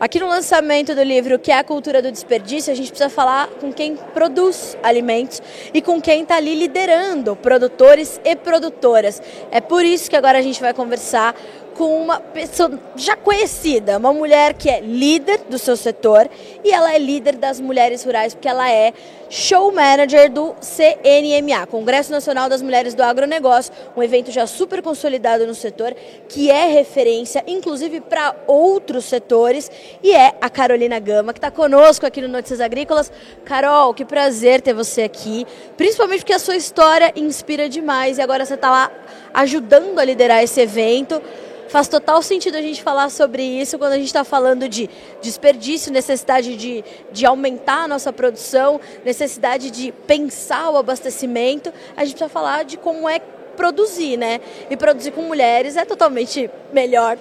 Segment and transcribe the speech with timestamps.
[0.00, 3.48] Aqui no lançamento do livro Que é a Cultura do Desperdício, a gente precisa falar
[3.60, 5.42] com quem produz alimentos
[5.74, 9.20] e com quem está ali liderando produtores e produtoras.
[9.50, 11.36] É por isso que agora a gente vai conversar
[11.80, 16.28] com uma pessoa já conhecida, uma mulher que é líder do seu setor
[16.62, 18.92] e ela é líder das mulheres rurais, porque ela é
[19.30, 25.46] show manager do CNMA, Congresso Nacional das Mulheres do Agronegócio, um evento já super consolidado
[25.46, 25.96] no setor,
[26.28, 29.70] que é referência, inclusive, para outros setores,
[30.02, 33.10] e é a Carolina Gama, que está conosco aqui no Notícias Agrícolas.
[33.46, 35.46] Carol, que prazer ter você aqui,
[35.78, 38.92] principalmente porque a sua história inspira demais e agora você está lá
[39.32, 41.22] ajudando a liderar esse evento.
[41.70, 44.90] Faz total sentido a gente falar sobre isso quando a gente está falando de
[45.22, 51.72] desperdício, necessidade de, de aumentar a nossa produção, necessidade de pensar o abastecimento.
[51.96, 53.20] A gente precisa falar de como é
[53.56, 54.40] produzir, né?
[54.68, 57.16] E produzir com mulheres é totalmente melhor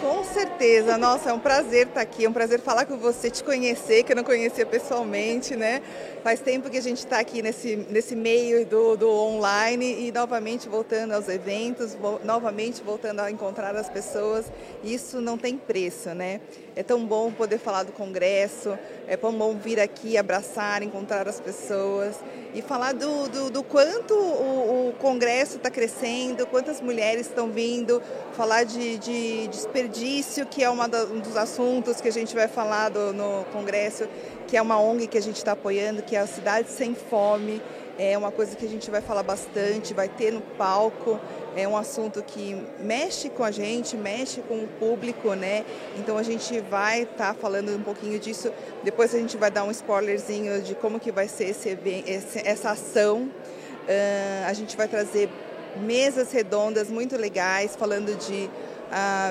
[0.00, 3.42] com certeza, nossa, é um prazer estar aqui, é um prazer falar com você, te
[3.42, 5.82] conhecer, que eu não conhecia pessoalmente, né?
[6.22, 10.68] Faz tempo que a gente está aqui nesse, nesse meio do, do online e novamente
[10.68, 14.46] voltando aos eventos, vo, novamente voltando a encontrar as pessoas.
[14.84, 16.40] Isso não tem preço, né?
[16.76, 21.40] É tão bom poder falar do Congresso, é tão bom vir aqui abraçar, encontrar as
[21.40, 22.16] pessoas
[22.54, 28.00] e falar do, do, do quanto o, o Congresso está crescendo, quantas mulheres estão vindo,
[28.32, 29.48] falar de, de
[29.88, 34.08] desperdício, que é da, um dos assuntos que a gente vai falar do, no Congresso,
[34.46, 37.60] que é uma ONG que a gente está apoiando, que é a Cidade Sem Fome.
[37.98, 41.18] É uma coisa que a gente vai falar bastante, vai ter no palco.
[41.56, 45.64] É um assunto que mexe com a gente, mexe com o público, né?
[45.98, 48.52] Então a gente vai estar tá falando um pouquinho disso.
[48.84, 52.70] Depois a gente vai dar um spoilerzinho de como que vai ser esse, esse essa
[52.70, 53.22] ação.
[53.22, 55.28] Uh, a gente vai trazer
[55.78, 58.48] mesas redondas muito legais, falando de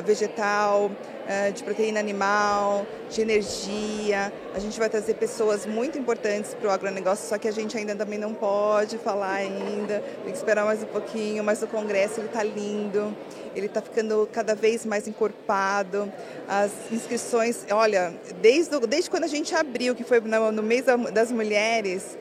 [0.05, 0.91] vegetal,
[1.27, 4.31] uh, de proteína animal, de energia.
[4.53, 7.95] A gente vai trazer pessoas muito importantes para o agronegócio, só que a gente ainda
[7.95, 12.27] também não pode falar ainda, tem que esperar mais um pouquinho, mas o congresso ele
[12.27, 13.15] está lindo,
[13.55, 16.11] ele está ficando cada vez mais encorpado.
[16.47, 21.31] As inscrições, olha, desde, desde quando a gente abriu, que foi no, no mês das
[21.31, 22.17] mulheres,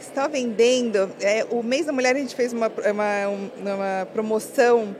[0.00, 1.10] está vendendo.
[1.20, 4.94] É, o mês da mulher a gente fez uma, uma, uma promoção,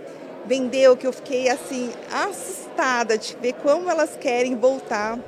[0.48, 5.18] vendeu que eu fiquei assim assustada de ver como elas querem voltar,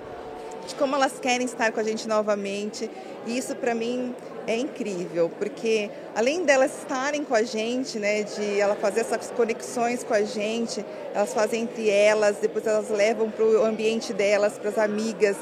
[0.67, 2.91] de como elas querem estar com a gente novamente.
[3.27, 4.15] E isso para mim
[4.47, 10.03] é incrível, porque além delas estarem com a gente, né, de ela fazer essas conexões
[10.03, 14.71] com a gente, elas fazem entre elas, depois elas levam para o ambiente delas, para
[14.71, 15.37] as amigas.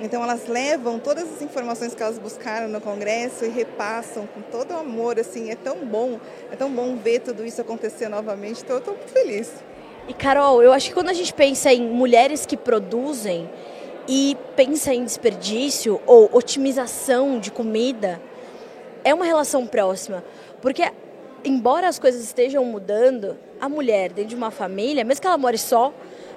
[0.00, 4.72] Então elas levam todas as informações que elas buscaram no congresso e repassam com todo
[4.72, 6.20] o amor, assim, é tão bom,
[6.52, 9.52] é tão bom ver tudo isso acontecer novamente, então eu estou muito feliz.
[10.06, 13.50] E Carol, eu acho que quando a gente pensa em mulheres que produzem
[14.06, 18.20] e pensa em desperdício ou otimização de comida,
[19.04, 20.24] é uma relação próxima,
[20.62, 20.90] porque
[21.44, 25.58] embora as coisas estejam mudando, a mulher dentro de uma família, mesmo que ela more
[25.58, 25.92] só,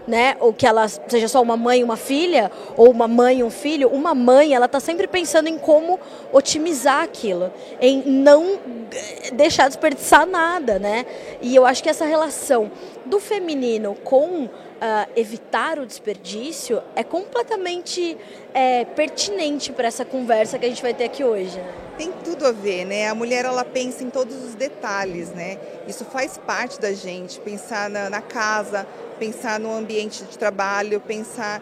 [0.07, 0.35] né?
[0.39, 3.49] Ou que ela seja só uma mãe e uma filha, ou uma mãe e um
[3.49, 5.99] filho, uma mãe, ela está sempre pensando em como
[6.31, 8.59] otimizar aquilo, em não
[9.33, 11.05] deixar desperdiçar nada, né?
[11.41, 12.71] E eu acho que essa relação
[13.05, 14.49] do feminino com uh,
[15.15, 18.17] evitar o desperdício é completamente
[18.53, 21.57] é, pertinente para essa conversa que a gente vai ter aqui hoje.
[21.57, 21.73] Né?
[21.97, 23.07] Tem tudo a ver, né?
[23.07, 25.59] A mulher ela pensa em todos os detalhes, né?
[25.87, 28.87] Isso faz parte da gente, pensar na, na casa,
[29.21, 31.61] pensar no ambiente de trabalho, pensar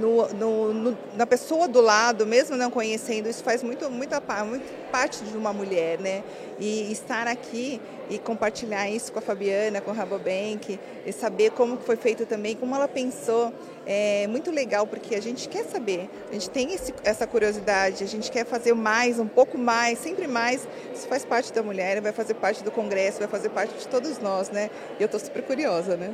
[0.00, 4.64] no, no, no, na pessoa do lado, mesmo não conhecendo, isso faz muito, muita, muito
[4.90, 6.22] parte de uma mulher, né?
[6.60, 11.78] E estar aqui e compartilhar isso com a Fabiana, com a Rabobank, e saber como
[11.78, 13.52] foi feito também, como ela pensou,
[13.86, 18.06] é muito legal, porque a gente quer saber, a gente tem esse, essa curiosidade, a
[18.06, 20.66] gente quer fazer mais, um pouco mais, sempre mais.
[20.94, 24.18] Isso faz parte da mulher, vai fazer parte do congresso, vai fazer parte de todos
[24.18, 24.70] nós, né?
[24.98, 26.10] E eu estou super curiosa, né?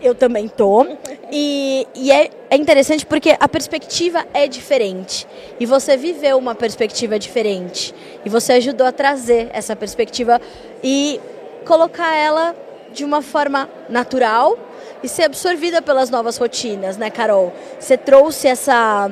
[0.00, 0.86] Eu também tô.
[1.30, 5.26] E, e é, é interessante porque a perspectiva é diferente.
[5.58, 7.94] E você viveu uma perspectiva diferente.
[8.24, 10.40] E você ajudou a trazer essa perspectiva
[10.82, 11.20] e
[11.64, 12.54] colocar ela
[12.92, 14.58] de uma forma natural
[15.02, 17.52] e ser absorvida pelas novas rotinas, né, Carol?
[17.78, 19.10] Você trouxe essa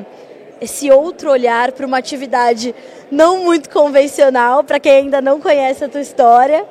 [0.60, 2.74] esse outro olhar para uma atividade
[3.10, 6.66] não muito convencional, para quem ainda não conhece a tua história,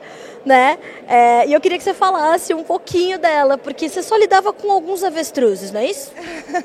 [0.48, 0.80] né?
[1.08, 4.72] É, e eu queria que você falasse um pouquinho dela, porque você só lidava com
[4.72, 6.12] alguns avestruzes, não é isso?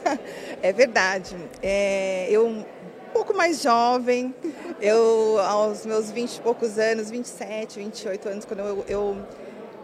[0.63, 1.37] é verdade.
[1.63, 2.65] É, eu um
[3.13, 4.35] pouco mais jovem,
[4.81, 9.17] eu aos meus 20 e poucos anos, 27, 28 anos, quando eu, eu,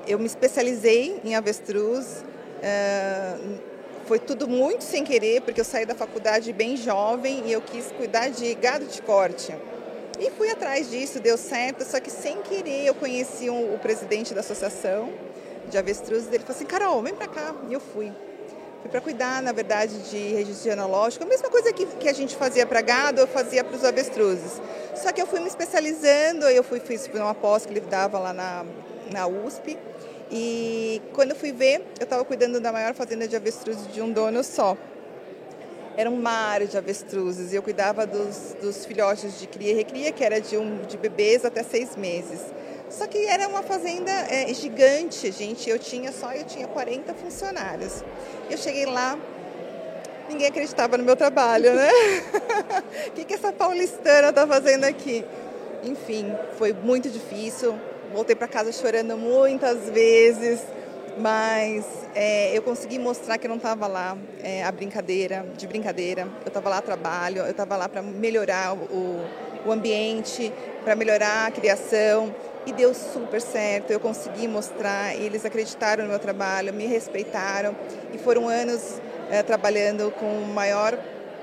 [0.07, 2.25] eu me especializei em avestruz,
[2.59, 3.59] uh,
[4.07, 7.93] foi tudo muito sem querer, porque eu saí da faculdade bem jovem e eu quis
[7.93, 9.55] cuidar de gado de corte.
[10.19, 14.35] E fui atrás disso, deu certo, só que sem querer eu conheci um, o presidente
[14.35, 15.13] da associação
[15.71, 17.55] de avestruzes, ele falou assim, Carol, vem pra cá.
[17.69, 18.13] E eu fui.
[18.81, 21.25] Fui para cuidar, na verdade, de registro genealógico.
[21.25, 24.61] A mesma coisa que, que a gente fazia para gado, eu fazia para os avestruzes.
[24.97, 28.33] Só que eu fui me especializando, eu fui, fiz uma pós que ele dava lá
[28.33, 28.65] na,
[29.13, 29.79] na USP.
[30.31, 34.13] E quando eu fui ver, eu estava cuidando da maior fazenda de avestruzes de um
[34.13, 34.77] dono só
[35.99, 40.13] era um mar de avestruzes e eu cuidava dos, dos filhotes de cria e recria,
[40.13, 42.39] que era de, um, de bebês até seis meses.
[42.89, 45.69] Só que era uma fazenda é, gigante, gente.
[45.69, 48.05] Eu tinha só, eu tinha 40 funcionários.
[48.49, 49.19] Eu cheguei lá,
[50.29, 51.91] ninguém acreditava no meu trabalho, né?
[53.09, 55.25] O que, que essa paulistana está fazendo aqui?
[55.83, 57.75] Enfim, foi muito difícil.
[58.13, 60.61] Voltei para casa chorando muitas vezes
[61.19, 61.85] mas
[62.15, 66.49] é, eu consegui mostrar que eu não estava lá é, a brincadeira, de brincadeira, eu
[66.49, 69.25] estava lá a trabalho, eu estava lá para melhorar o,
[69.67, 70.53] o ambiente,
[70.85, 72.35] para melhorar a criação
[72.67, 73.91] e deu super certo.
[73.91, 77.75] Eu consegui mostrar, eles acreditaram no meu trabalho, me respeitaram
[78.13, 79.01] e foram anos
[79.31, 80.99] é, trabalhando com o maior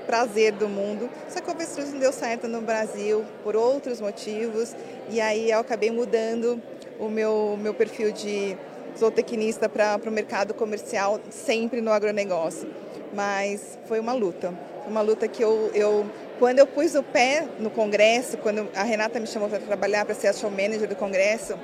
[0.06, 1.10] prazer do mundo.
[1.28, 4.74] Só que o avestruz não deu certo no Brasil por outros motivos
[5.10, 6.62] e aí eu acabei mudando
[6.98, 8.56] o meu, meu perfil de
[8.98, 12.68] zootecnista para o mercado comercial, sempre no agronegócio.
[13.14, 14.52] Mas foi uma luta.
[14.86, 16.06] Uma luta que eu, eu
[16.38, 20.14] quando eu pus o pé no congresso, quando a Renata me chamou para trabalhar para
[20.14, 21.54] ser a show manager do congresso,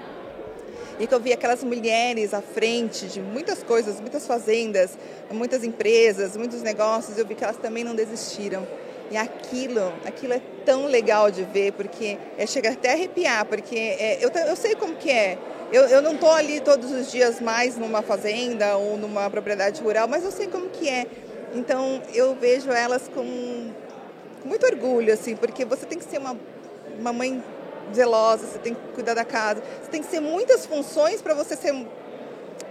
[0.99, 4.97] e que eu vi aquelas mulheres à frente de muitas coisas, muitas fazendas,
[5.31, 8.67] muitas empresas, muitos negócios, eu vi que elas também não desistiram.
[9.13, 13.77] E aquilo, aquilo é tão legal de ver, porque é, chega até a arrepiar, porque
[13.77, 15.39] é, eu, eu sei como que é
[15.73, 20.07] eu, eu não estou ali todos os dias mais numa fazenda ou numa propriedade rural,
[20.07, 21.07] mas eu sei como que é.
[21.55, 23.71] Então eu vejo elas com,
[24.43, 26.37] com muito orgulho, assim, porque você tem que ser uma,
[26.99, 27.43] uma mãe
[27.95, 31.57] zelosa, você tem que cuidar da casa, você tem que ser muitas funções para você
[31.57, 31.75] ser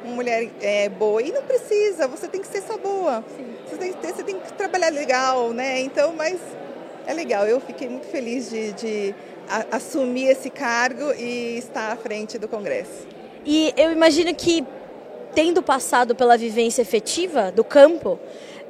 [0.03, 1.21] uma mulher é, boa.
[1.21, 3.23] E não precisa, você tem que ser só boa.
[3.67, 5.79] Você tem, que ter, você tem que trabalhar legal, né?
[5.81, 6.39] Então, mas
[7.07, 7.45] é legal.
[7.47, 9.15] Eu fiquei muito feliz de, de
[9.49, 13.07] a, assumir esse cargo e estar à frente do Congresso.
[13.45, 14.65] E eu imagino que,
[15.33, 18.19] tendo passado pela vivência efetiva do campo,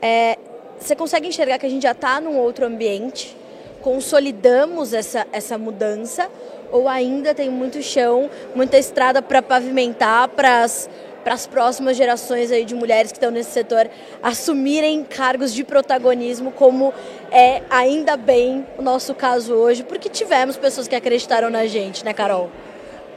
[0.01, 0.37] é,
[0.79, 3.35] você consegue enxergar que a gente já está num outro ambiente,
[3.81, 6.29] consolidamos essa, essa mudança,
[6.71, 10.89] ou ainda tem muito chão, muita estrada para pavimentar para as
[11.23, 13.89] para as próximas gerações aí de mulheres que estão nesse setor
[14.21, 16.93] assumirem cargos de protagonismo, como
[17.31, 22.13] é ainda bem o nosso caso hoje, porque tivemos pessoas que acreditaram na gente, né,
[22.13, 22.49] Carol?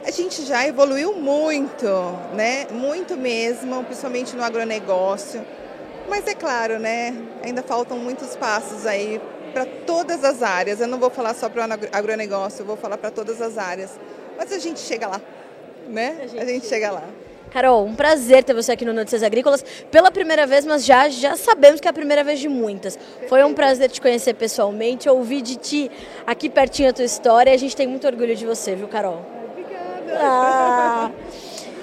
[0.05, 1.87] A gente já evoluiu muito,
[2.35, 2.67] né?
[2.69, 5.43] Muito mesmo, principalmente no agronegócio.
[6.07, 7.15] Mas é claro, né?
[7.43, 9.19] Ainda faltam muitos passos aí
[9.51, 10.79] para todas as áreas.
[10.79, 13.99] Eu não vou falar só para o agronegócio, eu vou falar para todas as áreas.
[14.37, 15.19] Mas a gente chega lá,
[15.87, 16.17] né?
[16.21, 17.03] A gente, a gente chega lá.
[17.55, 21.37] Carol, um prazer ter você aqui no Notícias Agrícolas pela primeira vez, mas já, já
[21.37, 22.99] sabemos que é a primeira vez de muitas.
[23.29, 25.89] Foi um prazer te conhecer pessoalmente, ouvir de ti
[26.27, 27.53] aqui pertinho a tua história.
[27.53, 29.25] A gente tem muito orgulho de você, viu, Carol?
[29.53, 30.19] Obrigada.
[30.19, 31.11] Ah.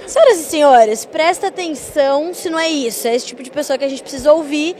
[0.06, 3.08] Senhoras e senhores, presta atenção se não é isso.
[3.08, 4.76] É esse tipo de pessoa que a gente precisa ouvir,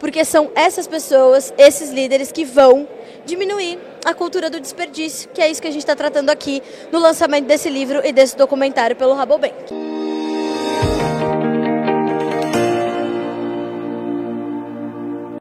[0.00, 2.88] porque são essas pessoas, esses líderes que vão
[3.24, 6.98] diminuir a cultura do desperdício, que é isso que a gente está tratando aqui no
[6.98, 9.83] lançamento desse livro e desse documentário pelo Rabobank.